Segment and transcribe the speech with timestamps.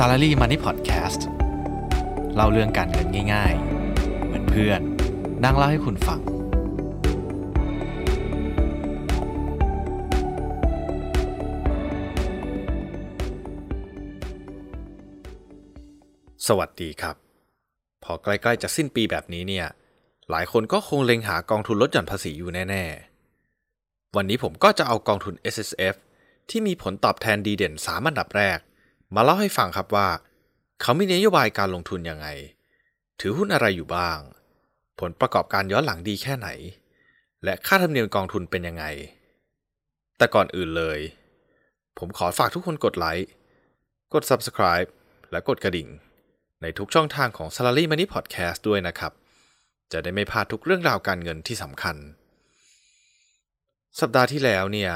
[0.00, 1.20] Salary Money Podcast
[2.34, 3.54] เล่าเรื่องการเงินง่าย
[3.90, 4.80] ๆ เหมือนเพื่อน
[5.44, 6.20] นั่งเล่าให้คุณฟัง
[16.46, 17.16] สวัสดีครับ
[18.04, 19.66] พอใกล้ๆจะสิ้นปีแบบนี้เนี่ย
[20.30, 22.84] หลายคนก็คงเล็งหากองทุนลดหย่อนภาษีอยู่แน่
[23.50, 25.96] ๆ วันนี้ผมก็จะเอากองทุน S S F
[26.50, 28.60] ที่มีผลตอบแทนดีเด่นสามอันดับแรก
[29.14, 30.08] มาเล่าให้ฟังครับว่า
[30.80, 32.26] เขามีนโยบายการลงทุนยังไง
[33.20, 34.18] ถือหุ้นอะไรอยู่บ้าง
[35.00, 36.48] ผลประกอบการย้อนหลังดีแค่ไหน
[37.44, 38.84] และค่าธรรมเนียมกองทุนเป็นยังไง
[40.18, 40.98] แต่ก่อนอื่นเลย
[41.98, 43.28] ผมขอฝากทุกคนกดไลค์
[44.14, 44.88] กด subscribe
[45.30, 45.88] และกดกระดิ่ง
[46.62, 49.12] ในทุกช่องทางของ Salary Money Podcast ด้วยนะครับ
[49.92, 51.96] จะได้ไม่พลาดทุกเรื่องราวการเงินที่สำคัญ
[54.00, 54.92] สัปดาห์ที่แล้วเนี่ย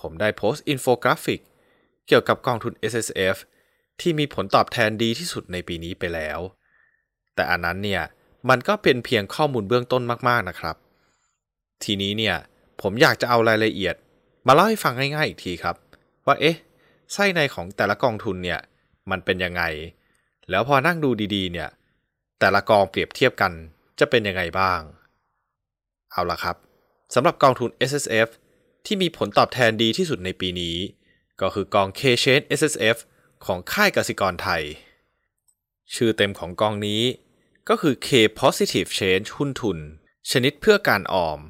[0.00, 1.40] ผมได้โพสต์อินโฟกราฟิก
[2.06, 3.36] เกี่ยวกับกองทุน S S F
[4.00, 6.38] ที่มีผลตอบแทนดีที่สุดในปีนี้ไปแล้ว
[7.34, 8.02] แต่อันนั้นเนี่ย
[8.48, 10.76] มันก็เป็นเพียงข้อมูลเบื้องต้นมากๆนะครับ
[11.84, 12.36] ทีนี้เนี่ย
[12.80, 13.94] ผมอยากจะเอารายละเอียด
[14.46, 15.76] มาเล่าให้ฟังง่ายๆอีกทีครับ
[16.26, 16.56] ว่าเอ๊ะ
[17.12, 18.60] ไส้ในของแต่ละกองทุนเนี่ย
[19.10, 19.62] มันเป็นยังไง
[20.50, 21.68] แล้วพอนั่งดูดีๆเนี่ย
[22.40, 23.52] แต่ละกองเปรียบเทียบกัน
[23.98, 24.80] จะเป็นยังไงบ้าง
[26.12, 26.56] เอาละครับ
[27.14, 28.28] สำหรับกองทุน S S F
[28.86, 30.76] ที่มีผลตอบแทนดีที่สุดในปีนี้
[31.40, 32.96] ก็คือกอง K Chain S S F
[33.44, 34.62] ของค่ายกสิกรไทย
[35.94, 37.02] ชื่อเต็มของกองนี้
[37.68, 38.08] ก็คือ K
[38.40, 39.78] Positive Change หุ้นทุน
[40.30, 41.40] ชนิดเพื่อการออม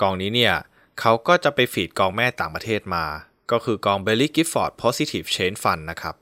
[0.00, 0.54] กองนี้เนี่ย
[1.00, 3.04] เขาก็จะไปฟีดกองแม่ต่างประเทศมา
[3.50, 6.14] ก็คือกอง Belly Gifford Positive Change Fund นะครับ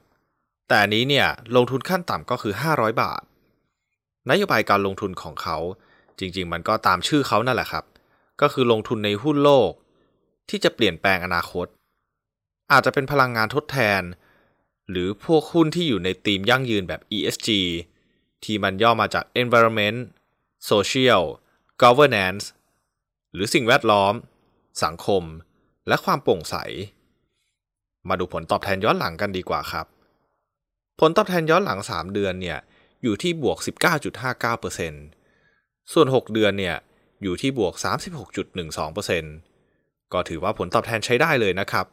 [0.68, 3.22] แต่อันนี้เนี่ยลงทุนขั้นต่ำก็คือ 500 บาท
[4.30, 5.56] นโยบายการลงทุนของเขา
[6.18, 7.84] จริงๆ มันก็ตามชื่อเขานั่นแหละครับ
[8.40, 9.70] ก็คือลงทุนในหุ้นโลก
[10.48, 11.66] ที่จะเปลี่ยนแปลงอนาคต
[12.72, 14.02] อาจจะเป็นพลังงานทดแทน
[14.90, 17.48] หรือพวกหุ้นที่อยู่ในธีมยั่งยืนแบบ ESG
[18.44, 19.98] ที่มันย่อมาจาก Environment
[20.70, 21.22] Social
[21.82, 22.44] Governance
[23.32, 24.14] หรือสิ่งแวดล้อม
[24.84, 25.22] สังคม
[25.88, 26.56] และความโปร่งใส
[28.08, 29.86] มาดูผลตอบแทนย้อนหลังกันดีกว่าครับ
[31.00, 32.58] ผลตอบแทนย้อนหลัง 3 เดือนเนี่ย
[33.02, 33.58] อยู่ที่บวก
[35.14, 36.76] 19.59%ส่วน 6 เดือนเนี่ย
[37.22, 37.74] อยู่ที่บวก
[39.32, 41.86] 36.12%ก็ถือว่าผลตอบแทนใช้ได้เลยนะครับ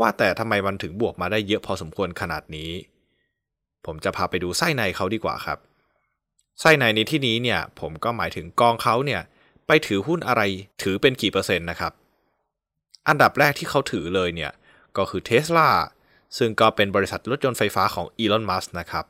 [0.00, 2.70] ว่าแต่ทำไมมันถึงบวกมาได้เยอะพอสมควรขนาดนี้
[3.86, 5.58] ผมจะพาไปดูไส้ในเขาดีกว่าครับ
[6.60, 9.20] ไส้ในในที่นี้เนี่ย ผมก็หมายถึงกองเขาเนี่ย
[9.66, 10.42] ไปถือหุ้นอะไร
[10.82, 11.92] ถือเป็นกี่เปอร์เซ็นต์นะครับ
[13.08, 14.52] อันดับแรกที่เขาถือเลยเนี่ย
[14.96, 15.68] ก็คือ Tesla
[16.38, 19.04] ซึ่งก็เป็นบริษัทรถยนต์ไฟฟ้าของอีลอน มัสนะครับ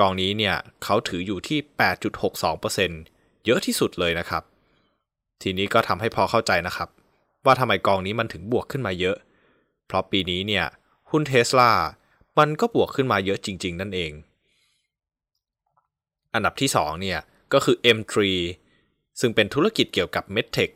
[0.00, 1.58] กองนี้เนี่ยเขาถืออยู่ที่
[2.32, 4.42] 8.62%เยอะที่สุดเลยนะครับ
[5.42, 6.88] ทีนี้ก็ทำให้พอเข้าใจนะครับ
[7.44, 9.16] ว่าทำไมกองนี้มันถึงบวกขึ้นมาเยอะ
[9.86, 10.64] เพราะปีนี้เนี่ย
[11.10, 11.72] หุ้นเทสลา
[12.38, 14.12] มันก็บวกขึ้นมาเยอะจริง ๆ นั่นเอง
[16.34, 17.20] อันดับที่2เนี่ย
[17.52, 18.14] ก็คือ M3
[19.20, 20.72] ซึ่งเป็นธุรกิจเกี่ยวกับ MedTech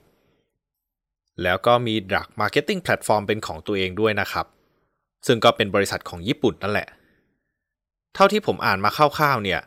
[1.43, 4.47] แล้วก็มีดัก Marketing Platform เป็นของตัวเองด้วยนะครับ
[5.27, 6.89] ซึ่งก็เป็นบริษัทของญี่ปุ่นนั่นแหละ
[8.15, 9.61] เท่าที่ผมอ่านมาคร่าวๆเนี่ย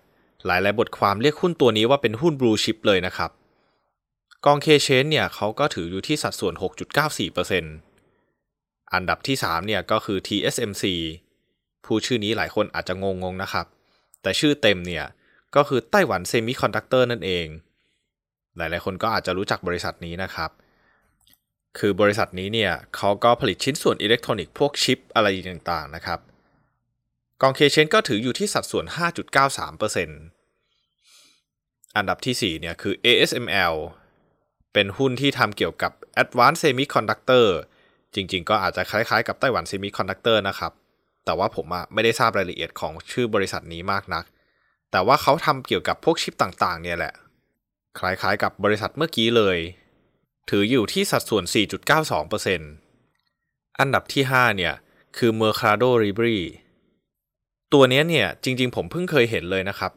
[0.45, 3.31] หลายๆบทความเรียกหุ้นตัวนี้ว่าเป็นหุ้น Blue Chip เลยนะครับ
[4.45, 7.90] กองเคเชนเนี่ยเขาก็ถืออยู่ที่สัดส่วน 6.94%
[8.93, 10.83] อันดับที่3เนี่ยก็คือ TSMC
[11.85, 13.65] พูดชื่อนี้หลายคนอาจจะงงๆนะครับ
[14.21, 15.05] แต่ชื่อเต็มเนี่ย
[15.55, 17.47] ก็คือ Taiwan Semiconductor นั่นเอง
[18.57, 20.51] หลายๆ คนก็อาจจะรู้จักบริษัทนี้นะครับ
[21.79, 26.19] คือบริษัทนี้เนี่ยเขาก็ผลิตชิ้นส่วนอิเล็กทรอนิกส์พวกชิปอะไรต่างๆนะครับ
[27.41, 28.85] กอง K-Change ก็ถืออยู่ที่สัดส่วน
[30.41, 33.75] 5.93%อันดับที่ 4 เนี่ยคือ ASML
[34.73, 35.91] เป็นหุ้นที่ทำเกี่ยวกับ
[36.23, 37.47] Advanced Semiconductor
[38.15, 40.71] จริง ๆ ก็อาจจะคล้ายๆกับไต้หวัน Semiconductor นะครับ
[41.25, 44.23] แต่ว่าผมอะไม่ได้ทราบรายละเอียดของชื่อบริษัทนี้มากนัก
[44.91, 47.13] แต่ว่าเขาทำเกี่ยวกับพวกชิปต่างๆ เนี่ยแหละ
[47.99, 49.57] คล้ายๆกับบริษัทเมื่อกี้เลย
[50.49, 51.43] ถืออยู่ที่สัดส่วน
[52.61, 54.73] 4.92%อันดับที่ 5 เนี่ย
[55.17, 56.39] คือ Mercado Libre
[57.73, 59.91] ตัวนี้เนี่ยจริงๆ ผมเพิ่งเคยเห็นเลยนะครับ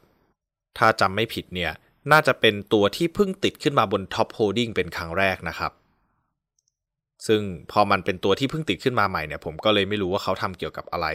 [0.79, 1.73] ถ้าจำไม่ผิดเนี่ย
[2.13, 5.73] น่าจะเป็นตัวที่เพิ่งติดขึ้นมาบน Top Holding เป็นครั้งแรกนะครับ
[7.27, 7.41] ซึ่ง
[7.73, 11.07] พอมันเป็นตัวที่เพิ่งติดขึ้นมาใหม่เนี่ยผมก็เลยไม่รู้ว่าเขาทำเกี่ยวกับอะไร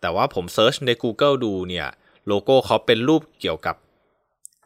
[0.00, 1.88] แต่ว่าผมเซิร์ชใน Google ดูเนี่ย
[2.26, 3.76] โลโก้เขาเป็นรูปเกี่ยวกับ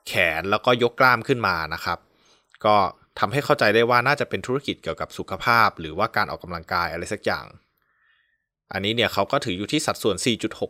[0.09, 1.99] แขนแล้วก็ยกกล้ามขึ้นมานะครับ
[2.65, 2.77] ก็
[3.19, 7.47] ทำให้เข้าใจได้ว่าน่าจะเป็นธุรกิจเกี่ยวกับสุขภาพ หรือว่าการออกกำลังกายอะไรสักอย่าง
[8.73, 10.17] อันนี้เนี่ยเขาก็ถืออยู่ที่สัดส่วน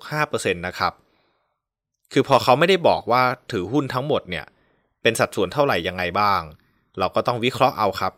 [0.00, 0.93] 4.65%นะครับ
[2.12, 3.22] คือพอเขาไม่ได้บอกว่า
[3.52, 4.46] ถือหุ้นทั้งหมดเนี่ย
[5.02, 6.40] เป็นสัดส่วนเท่าไหร่ยังไงบ้าง
[6.99, 8.12] เราก็ต้องวิเคราะห์เอาครับ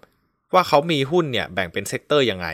[0.54, 2.48] ว่าเขามีหุ้นเนี่ยแบ่งเป็น sector ยังไง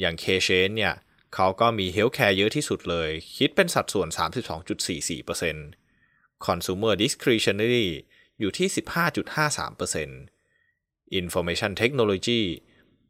[0.00, 0.94] อย่าง K-Change เนี่ย
[1.34, 4.08] เขาก็มี Healthcare เยอะที่สุดเลย คิดเป็นสัดส่วน
[5.68, 7.88] 32.44% Consumer Discretionary
[8.40, 8.68] อยู่ที่
[10.28, 12.42] 15.53% Information Technology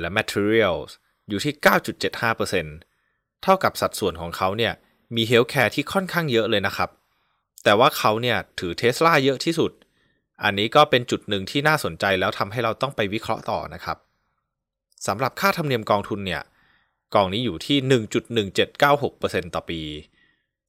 [0.00, 0.90] และ Materials
[1.28, 1.54] อยู่ที่
[2.64, 4.72] 9.75%เท่ากับสัดส่วนของเขาเนี่ย
[5.16, 6.90] มี Healthcare ที่ค่อนข้างเยอะเลยนะครับ
[7.64, 9.72] แต่ว่าเขาเนี่ยถือเทสลาเยอะที่สุด
[10.44, 13.98] อันนี้ก็เป็นจุดหนึ่งที่น่าสนใจแล้วทำให้เราต้องไปวิเคราะห์ต่อนะครับ
[15.06, 16.42] สำหรับค่าธรรมเนียมกองทุนเนี่ย
[17.14, 17.78] กองนี้อยู่ที่
[18.66, 19.80] 1.1796%ต่อปี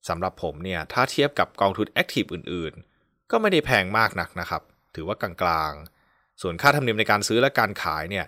[0.08, 4.62] สำหรับผมเนี่ยถ้าเทียบกับกองทุนแอคทีฟอื่นๆ ก็ไม่ได้แพงมากนักนะครับ
[4.96, 8.26] ถือว่ากลางๆ ส่วนค่าธรรมเนียมในการซื้อและการขายเนี่ย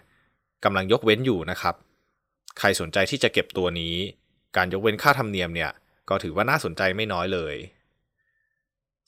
[0.64, 1.76] กำลังยกเว้นอยู่นะครับ
[2.60, 3.96] ใครสนใจที่จะเก็บตัวนี้
[4.58, 5.72] การยกเว้นค่าธรรมเนียมเนี่ย
[6.10, 7.56] ก็ถือว่าน่าสนใจไม่น้อยเลย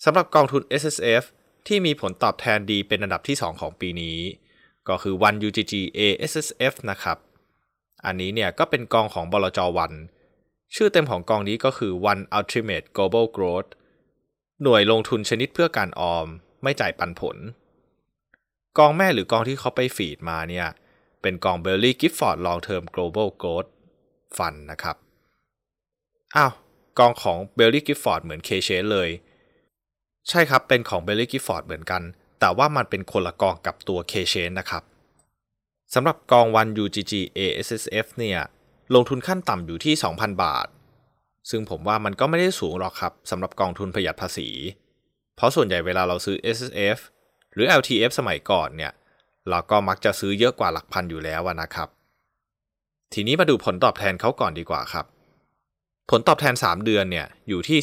[0.03, 1.23] สำหรับกองทุน S S F
[1.67, 4.17] ที่มีผลตอบแทนดีเป็นอันดับที่ 2 ของปีนี้
[4.89, 6.01] ก็คือ One UGG A
[6.31, 7.17] S S F นะครับ
[8.05, 9.93] อันนี้เนี่ยก็เป็นกองของบลจวัน
[10.75, 13.69] ชื่อเต็มของกองนี้ก็คือ One Ultimate Global Growth
[14.63, 16.27] หน่วยลงทุนชนิดเพื่อการออม
[16.63, 17.37] ไม่จ่ายปันผล
[18.77, 20.67] กองแม่หรือกองที่เขาไปฟีดมาเนี่ย
[21.21, 23.69] เป็นกอง b e r l y Gifford Long Term Global Growth
[24.37, 24.95] Fund นะครับ
[26.35, 26.51] อ้าว
[26.99, 29.09] กองของ b e r l y Gifford เหมือน K s h a n เลย
[30.27, 32.01] ใช่ครับ เป็นของ b e r l y Gifford เหมือนกัน
[32.39, 34.83] แต่ว่ามันเป็นคนละกองกับตัว K s h a n นะครับ
[35.93, 38.39] สำหรับกอง One UGG ASSF เนี่ย
[38.95, 40.67] ลงทุนขั้นต่ำอยู่ที่ 2,000 บาท
[41.49, 44.47] ซึ่งผมว่ามันก็ไม่ได้สูงหรอกครับสำหรับกองทุนประหยัดภาษี
[45.35, 46.99] เพราะส่วนใหญ่เวลาเราซื้อ SSF
[47.53, 48.91] หรือ LTF สมัยก่อนเนี่ย
[49.49, 51.89] เราก็มักจะซื้อเยอะกว่าหลักพันอยู่แล้วนะครับ
[53.13, 55.05] ทีนี้มาดูผลตอบแทนเขาก่อนดีกว่าครับ
[56.09, 57.77] ผลตอบแทน 3 เดือนเนี่ยอยู่ที่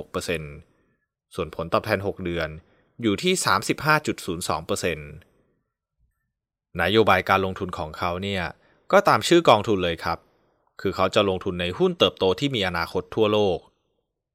[0.00, 0.75] 18.46%
[1.34, 2.48] ส่วนผลตอบแทน 6 เดือน
[3.02, 3.32] อยู่ที่
[4.26, 4.96] 35.02%
[6.82, 8.42] นโยบายการลงทุนของเขาเนี่ย
[8.92, 10.18] ก็ตามชื่อกองทุนเลยครับ
[10.80, 13.58] คือเขาจะลงทุนในหุ้นเติบโตที่มีอนาคตทั่วโลก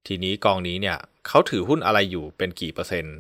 [0.08, 0.98] ทีนี้กองนี้เนี่ย
[1.28, 3.16] เขาถือหุ้นอะไรอยู่เป็นกี่เปอร์เซ็นต์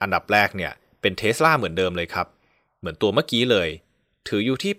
[0.00, 2.26] อันดับแรกเนี่ยเป็นเทสลาเหมือนเดิมเลยครับ
[2.78, 3.68] เหมือนตัวเมื่อกี้เลย
[4.28, 4.72] ถืออยู่ที่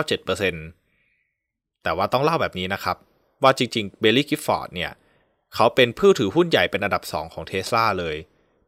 [0.00, 2.96] 8.97%แต่ว่าต้องเล่าแบบนี้นะครับ
[3.42, 4.90] ว่าจริงๆ Baillie Gifford เนี่ย
[5.54, 8.16] เขาเป็นผู้ถือหุ้นใหญ่เป็นอันดับ 2 ของเทสลาเลย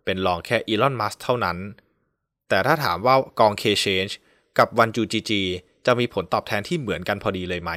[0.04, 1.58] เป็นรองแค่อีลอนมัสก์เท่านั้น
[2.48, 4.12] แต่ถ้าถามว่ากอง K-Change
[4.58, 5.42] กับวันจูจีจี
[5.86, 7.70] จะมีผลตอบแทนที่เหมือนกันพอดีเลยไหม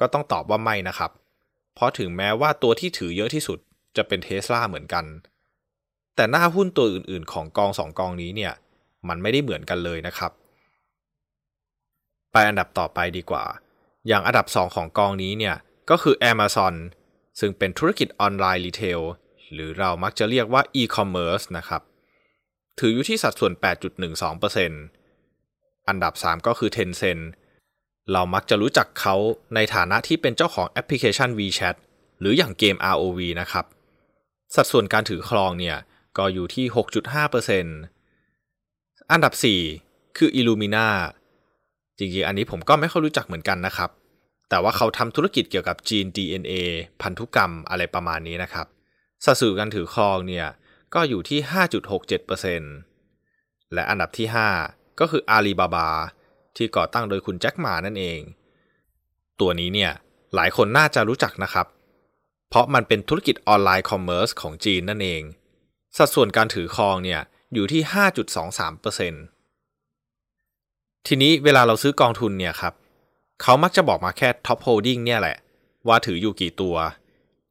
[0.00, 1.10] ก็ต้องตอบว่าไม่นะครับ
[1.74, 3.58] เพราะถึงแม้ว่าตัวที่ถือเยอะที่สุด
[3.96, 5.04] จะเป็นเทสลาเหมือนกัน
[6.16, 8.52] แต่หน้าหุ้นตัวอื่นๆ ของกองสองกองนี้เนี่ย
[9.08, 10.32] มันไม่ได้เหมือนกันเลยนะครับ
[12.32, 13.44] ไปอันดับต่อไปดีกว่า
[14.06, 15.56] อย่างอันดับ 2 ของกองนี้เนี่ย
[15.90, 16.74] ก็คือ Amazon
[17.40, 19.00] ซึ่งเป็นธุรกิจออนไลน์รีเทล
[19.52, 21.82] หรือเรามักจะเรียกว่า e-commerce นะครับ
[22.78, 23.52] ถืออยู่ที่สัดส่วน
[24.30, 27.22] 8.12%อันดับ 3 ก็คือ Tencent
[28.12, 29.14] เรามักจะรู้จักเขา
[29.54, 31.76] ในฐานะที่เป็นเจ้าของแอปพลิเคชัน WeChat
[32.20, 33.64] หรืออย่างเกม ROV นะครับ
[34.54, 35.76] สัดส่วนการถือครองเนี่ย
[36.18, 36.66] ก็อยู่ที่
[37.48, 39.32] 6.5%อันดับ
[39.74, 40.88] 4 คือ Illumina
[41.98, 43.90] จริงๆ อันนี้ผมก็ไม่ค่อยรู้จักเหมือนกันนะครับ
[44.52, 46.52] แต่ว่าเขาทำธุรกิจเกี่ยวกับจีน DNA
[47.02, 48.66] พันธุกรรมอะไรประมาณนี้นะครับ
[49.24, 50.46] สัดส่วนการถือครองเนี่ย
[50.94, 51.40] ก็อยู่ที่
[52.80, 54.26] 5.67%และอันดับที่
[54.64, 55.90] 5 ก็คืออาลีบาบา
[56.56, 58.20] ที่ก่อตั้งโดยคุณแจ็คหม่านั่นเอง
[59.40, 59.92] ตัวนี้เนี่ย
[60.34, 61.66] หลายคนน่าจะรู้จักนะครับ
[62.48, 65.22] เพราะมันเป็นธุรกิจ online commerce ของจีนนั่นเอง
[65.96, 67.20] สัดส่วนการถือครองเนี่ย
[67.54, 67.82] อยู่ที่
[69.24, 72.74] 5.23%ทีนี้เวลาเราซื้อกองทุนเนี่ยครับ
[73.42, 75.36] เขามักจะบอกมาแค่ top holding เนี่ยแหละ
[75.88, 76.76] ว่าถืออยู่กี่ตัว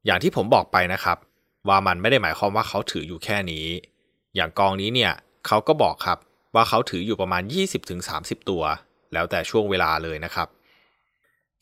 [0.06, 1.18] อย่างที่ผมบอกไปนะครับ
[1.68, 3.66] ว่ามันไม่ได้หมายความว่าเขาถืออยู่แค่นี้
[4.36, 5.14] อย่างกองนี้เนี่ย
[5.48, 6.18] เขาก็บอกครับ
[6.56, 7.44] ว่าเขาถืออยู่ประมาณ
[7.98, 8.64] 20-30 ตัว
[9.14, 10.48] แล้วแต่ช่วงเวลาเลยนะครับ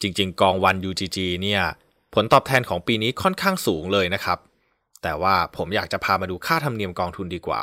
[0.01, 1.61] จริงๆ กองวัน UGG เนี่ย
[2.13, 4.39] ผลตอบแทนของปีนี้ค่อนข้างสูงเลยนะครับ
[5.03, 7.61] แต่ว่าผมอยากจะพามาดูค่าธรรมเนียมกองทุนดีกว่า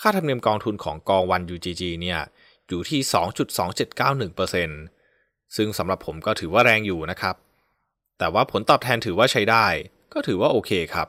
[0.00, 2.20] ค่าธรรมเนียมกองทุนของกองวัน UGG เนี่ย
[2.68, 4.99] อยู่ที่ 2.2791%
[5.56, 7.36] ซึ่งสำหรับผมก็ถือว่าแรงอยู่นะครับ
[8.18, 9.66] แต่ว่าผลตอบแทนถือว่าใช้ได้
[10.12, 11.08] ก็ถือว่าโอเคครับ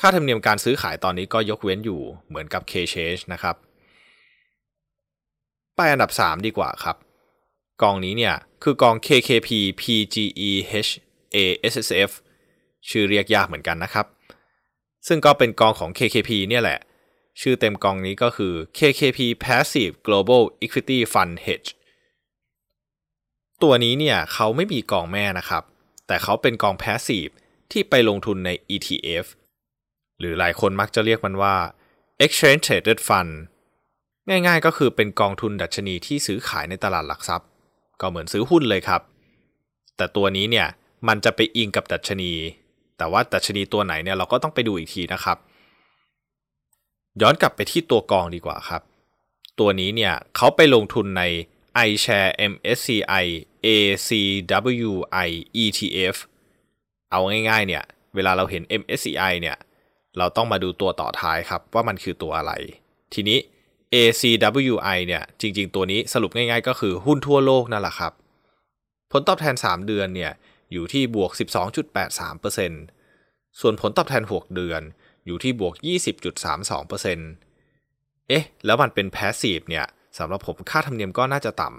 [0.00, 3.56] ค่าธรรมเนียมการซื้อขายตอนนี้ก็ยกเว้นอยู่เหมือนกับ K-Change นะครับ
[5.76, 6.96] ไปอันดับ 3 ดีกว่าครับ
[7.82, 9.48] กองนี้เนี่ยคือกอง KKP
[9.80, 10.90] PGEH
[11.36, 12.10] ASSF
[12.88, 14.06] ชื่อเรียกยากเหมือนกันนะครับ
[15.06, 16.78] ซึ่งก็เป็นกองของ KKP เนี่ยแหละ
[17.40, 21.68] ชื่อเต็มกองนี้ก็คือ KKP Passive Global Equity Fund Hedge
[23.62, 25.62] ตัวนี้เนี่ยเขาไม่มีกองแม่นะครับ
[26.06, 27.32] แต่เขาเป็นกอง Passive
[27.72, 29.26] ที่ไปลงทุนใน ETF
[30.18, 31.54] หรือหลายคนมักจะเรียกมันว่า
[32.24, 33.32] Exchange Traded Fund
[34.28, 37.48] ง่ายๆก็คือเป็นกองทุนดัชนีที่ซื้อขายในตลาดหลักทรัพย์
[38.00, 39.02] ก็เหมือนซื้อหุ้นเลยครับ
[39.96, 40.66] แต่ตัวนี้เนี่ย
[41.08, 42.32] มันจะไปอิงกับดัชนี
[42.98, 45.38] แต่ว่าดัชนีตัวไหนเนี่ยเราก็ต้องไปดูอีกทีนะครับ
[47.22, 48.82] ย้อนกลับไปที่ตัวกองดีกว่าครับ
[49.60, 51.22] ตัวนี้เนี่ยเขาไปลงทุนใน
[51.88, 53.26] iShare MSCI
[53.66, 55.30] ACWI
[55.64, 56.16] ETF
[57.10, 59.56] เอาง่ายๆเนี่ย เวลาเราเห็น MSCI เนี่ย
[60.18, 62.52] เราต้องมาดูตัวต่อท้ายครับว่ามันคือตัวอะไร
[63.14, 63.38] ทีนี้
[63.94, 68.12] ACWI เนี่ย จริงๆ ตัวนี้สรุปง่ายๆ ก็คือหุ้นทั่วโลกนั่นแหละครับ
[69.10, 70.32] ผลตอบแทน 3 เดือนเนี่ย
[70.72, 71.30] อยู่ที่บวก
[72.06, 74.82] 12.83%ส่วนผลตอบแทน 6 เดือน
[75.26, 75.74] อยู่ที่บวก
[76.56, 79.86] 20.32%เอ๊ะ แล้วมันเป็น passive เนี่ย
[80.18, 81.70] สำหรับผมค่าธรรมเนียมก็น่าจะต่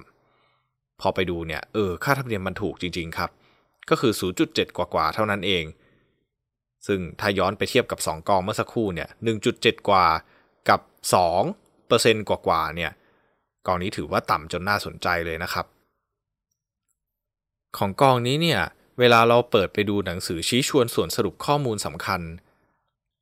[0.46, 3.29] ำพอไปดูเนี่ยเออค่าธรรมเนียมมันถูกจริง ๆ ครับ
[3.89, 4.13] ก็คือ
[4.46, 5.65] 0.7 กว่าๆเท่านั้นเอง
[6.88, 9.10] ซึ่งถ้าย้อนไปเทียบกับ 2 กองเมื่อสักครู่เนี่ย
[9.48, 10.06] 1.7 กว่า
[10.70, 10.82] กับ
[11.34, 12.91] 2เปอร์เซ็นต์กว่าๆเนี่ย
[13.67, 15.65] กองนี้ถือว่าต่ำจนน่าสนใจเลยนะครับ
[17.77, 18.62] ของกองนี้เนี่ย
[19.00, 22.22] เวลาเราเปิดไปดูหนังสือชี้ชวนส่วนสรุปข้อมูลสำคัญ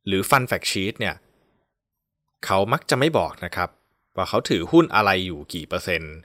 [0.07, 1.15] หรือ Fund Fact Sheet เนี่ย
[2.45, 3.69] เขามักจะไม่บอกนะครับ
[4.15, 6.15] ว่าเขาถือหุ้นอะไรอยู่กี่เปอร์เซ็นต์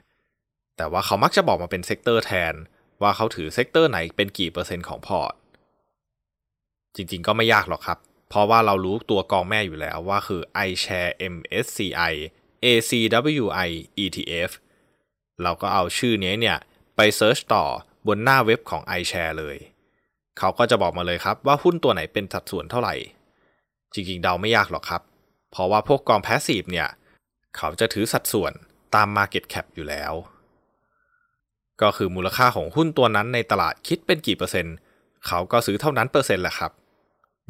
[0.77, 2.53] แต่ว่าเขามักจะบอกมาเป็น sector แทน
[3.01, 5.33] ว่าเขาถือ sector ไหนเป็นกี่เปอร์เซ็นต์ของพอร์ต
[6.95, 12.13] จริงๆ ก็ไม่ยากหรอกครับ เพราะว่าเรารู้ตัวกองแม่อยู่แล้วว่าคือ iShare MSCI
[12.65, 13.69] ACWI
[14.03, 14.51] ETF
[15.43, 16.57] เราก็เอาชื่อนี้เนี่ย
[16.95, 17.65] ไป search ต่อ
[18.07, 19.57] บนหน้าเว็บของ iShare เลย
[20.39, 22.95] เขาก็จะบอกมาเลยครับว่าหุ้นตัวไหนเป็นสัดส่วนเท่าไหร่
[23.93, 25.01] จริงๆ เดาไม่ยากหรอกครับ
[25.51, 26.87] เพราะว่าพวกกอง passive เนี่ย
[27.57, 28.53] เขาจะถือสัดส่วน
[28.95, 30.13] ตาม Market Cap อยู่แล้ว
[31.81, 34.75] ก็คือมูลค่าของหุ้นตัวนั้นในตลาดคิดเป็นกี่เปอร์เซ็นต์
[35.27, 36.71] เขาก็ซื้อเท่านั้นเปอร์เซ็นต์แหละครับ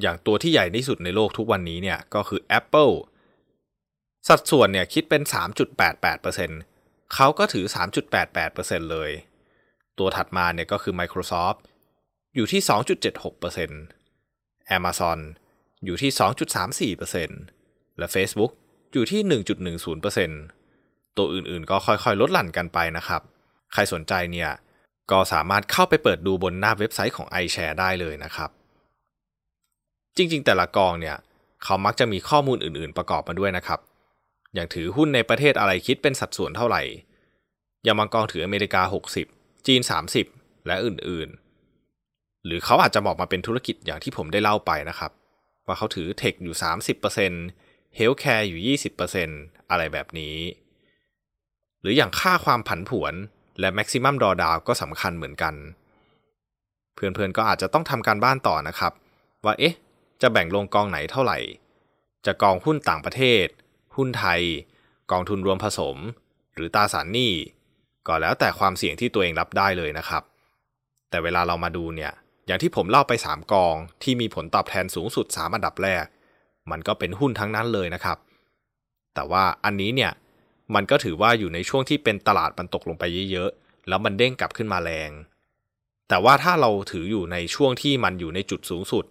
[0.01, 2.93] อย่างตัวที่ใหญ่ที่สุดในโลกทุกวันนี้เนี่ยก็คือ Apple
[4.27, 5.21] สัดส่วนเนี่ยคิดเป็น
[5.97, 7.65] 3.88%เขาก็ถือ
[8.27, 9.11] 3.88%เลย
[9.99, 11.57] ตัวถัดมาเนี่ยก็คือ Microsoft
[12.35, 12.61] อยู่ที่
[13.87, 15.19] 2.76% Amazon
[15.85, 18.51] อยู่ที่ 2.34%และ Facebook
[18.93, 19.21] อยู่ที่
[19.99, 23.21] 1.10%ตัวอื่นๆก็ค่อยๆ ลดหลั่นกันไปนะครับ
[23.73, 24.51] ใครสนใจเนี่ย
[25.11, 28.49] ก็สามารถเข้าไปเปิดดูบนหน้าเว็บไซต์ของ iShare ได้เลยนะครับ
[30.15, 31.17] จริงๆ แต่ละกองเนี่ย
[31.63, 33.79] เขามักจะมีข้อมูลอื่นๆ ประกอบมาด้วยนะครับ
[34.53, 36.81] อย่างถือหุ้นในประเทศอะไรคิดเป็นสัดส่วนเท่าไหร่
[37.83, 38.81] อย่างบางกองถืออเมริกา
[39.25, 39.81] 60 จีน
[40.23, 45.11] 30 และอื่นๆ หรือเขาอาจจะบอกมาเป็นธุรกิจอย่างที่ผมได้เล่าไปนะครับ
[45.67, 46.55] ว่าเขาถือ tech อยู่
[47.15, 48.59] 30% healthcare อยู่
[49.15, 50.35] 20%อะไรแบบนี้
[51.81, 53.13] หรืออย่างค่าความผันผวน
[53.59, 55.55] และ maximum drawdown ก็สำคัญเหมือนกัน
[56.95, 58.93] เพื่อนๆก็อาจจะต้องทำการบ้านต่อนะครับ
[59.45, 59.75] ว่าเอ๊ะ
[60.21, 61.39] จะแบ่งลงกองไหนเท่าไหร่
[62.25, 63.45] จะกองหุ้นต่างประเทศ
[63.95, 64.41] หุ้นไทย
[65.11, 65.97] กองทุนรวมผสม
[66.55, 67.33] หรือตราสารหนี้
[68.07, 70.23] ก็แล้วแต่ความเสี่ยงที่ตัวเองรับได้เลยนะครับ
[71.09, 72.11] แต่เวลาเรามาดูเนี่ย
[72.47, 76.05] อย่างที่ผมเล่าไป 3 กองที่มีผลตอบแทนสูงสุด 3 อันดับแรก
[76.71, 78.17] มันก็เป็นหุ้นทั้งนั้นเลยนะครับ
[79.13, 80.11] แต่ว่าอันนี้เนี่ย
[80.75, 85.11] มันก็ถือว่าอยู่ในช่วงที่เป็นตลาดมันตกลงไปเยอะๆ แล้วมันเด้งกลับขึ้นมาแรง
[86.09, 89.05] แต่ว่าถ้าเราถืออยู่ในช่วงที่มันอยู่ในจุดสูงสุด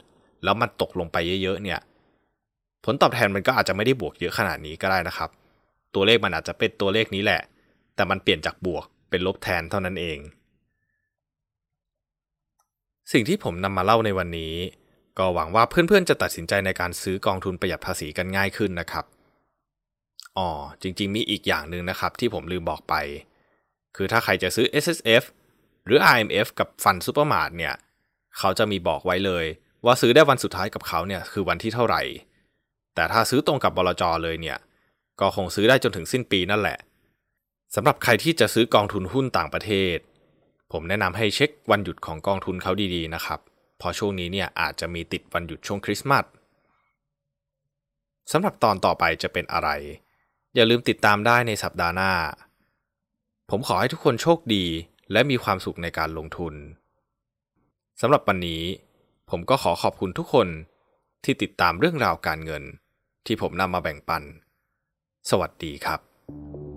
[0.44, 1.80] แล้วมันตกลงไปเยอะๆ เนี่ย
[2.84, 5.30] ผลตอบแทนมันก็อาจจะไม่ได้บวกเยอะขนาดนี้ก็ได้นะครับ
[5.94, 7.40] ตัวเลขมันอาจจะเป็นตัวเลขนี้แหละ
[7.94, 10.18] แต่มันเปลี่ยนจากบวกเป็นลบแทนเท่านั้นเอง
[13.12, 14.54] สิ่งที่ผมนำมาเล่าในวันนี้
[15.18, 19.04] ก็หวังว่าเพื่อนๆจะตัดสินใจในการซื้อกองทุนประหยัดภาษีกันง่ายขึ้นนะครับ
[20.38, 20.50] อ๋อ
[20.82, 22.94] จริงๆ มีอีกอย่างหนึ่งนะครับที่ผมลืมบอกไป
[23.96, 25.24] คือถ้าใครจะซื้อ S S F
[25.84, 27.74] หรือ R M F กับ Fundsupermart เนี่ย
[28.38, 29.44] เขาจะมีบอกไว้เลย
[29.84, 32.02] ว่าซื้อได้วันสุดท้ายกับเขาเนี่ยคือวันที่เท่าไหร่
[32.94, 34.58] แต่ถ้าซื้อตรงกับบลจเลยเนี่ย
[35.20, 36.78] ก็คงซื้อได้จนถึงสิ้นปีนั่นแหละ
[37.74, 39.96] สำหรับใครที่จะซื้อกองทุนหุ้นต่างประเทศ
[40.72, 43.40] ผมแนะนำให้เช็ควันหยุดของกองทุนเขาดีๆนะครับ
[43.80, 46.24] เพราะช่วงนี้เนี่ยอาจจะมีติดวันหยุดช่วงคริสต์มาส
[48.32, 49.68] สำหรับตอนต่อไปจะเป็นอะไร
[50.54, 52.12] อย่าลืมติดตามได้ในสัปดาห์หน้า
[53.50, 54.64] ผมขอให้ทุกคนโชคดี
[55.12, 56.54] และมีความสุขในการลงทุน
[58.00, 58.62] สำหรับวันนี้
[59.30, 60.48] ผมก็ขอขอบคุณทุกคน
[61.24, 62.62] ที่ติดตามเรื่องราวการเงิน
[63.26, 64.22] ที่ผมนำมาแบ่งปัน
[65.30, 66.69] สวัสดีครับ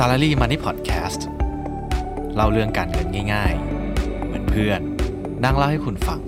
[0.00, 1.20] Salary Money Podcast
[2.34, 4.80] เล่าเรื่องการเงินง่ายๆ เหมือนเพื่อน
[5.44, 6.20] นั่งเล่าให้คุณฟัง